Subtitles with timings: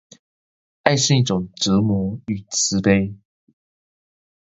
[0.83, 3.17] 愛是種折磨與慈悲